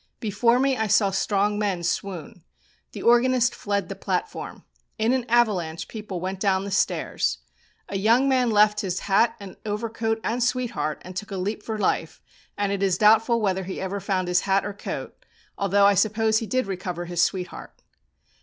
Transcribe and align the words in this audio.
Before 0.19 0.57
me 0.57 0.75
I 0.75 0.87
saw 0.87 1.11
strong 1.11 1.59
men 1.59 1.83
swoon. 1.83 2.43
The 2.93 3.03
organist 3.03 3.53
fled 3.53 3.87
the 3.87 3.95
platform. 3.95 4.65
In 4.97 5.13
an 5.13 5.29
avalanche 5.29 5.87
people 5.87 6.19
went 6.19 6.39
down 6.39 6.63
the 6.63 6.71
stairs. 6.71 7.37
A 7.87 7.99
young 7.99 8.27
man 8.27 8.49
left 8.49 8.81
his 8.81 9.01
hat 9.01 9.35
and 9.39 9.57
overcoat 9.63 10.19
and 10.23 10.43
sweetheart, 10.43 11.03
and 11.05 11.15
took 11.15 11.29
a 11.29 11.37
leap 11.37 11.61
for 11.61 11.77
life, 11.77 12.19
and 12.57 12.71
it 12.71 12.81
is 12.81 12.97
doubtful 12.97 13.39
whether 13.41 13.65
he 13.65 13.79
ever 13.79 13.99
found 13.99 14.27
his 14.27 14.41
hat 14.49 14.65
or 14.65 14.73
coat, 14.73 15.23
although, 15.55 15.85
I 15.85 15.93
suppose, 15.93 16.39
he 16.39 16.47
did 16.47 16.65
recover 16.65 17.05
his 17.05 17.21
sweetheart. 17.21 17.79